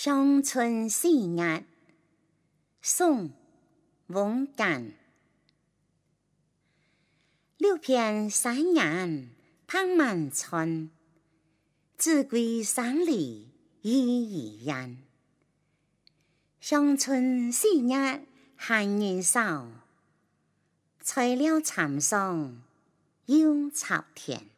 [0.00, 1.64] 乡村四月
[2.80, 3.32] 宋
[4.06, 4.92] 翁干
[7.56, 9.28] 六片山岩
[9.66, 10.88] 傍满川
[11.96, 13.48] 子规声里
[13.82, 14.98] 雨依淹
[16.60, 18.24] 乡村四月
[18.56, 19.68] 闲人少
[21.00, 22.62] 翠了长松
[23.26, 24.57] 又朝田。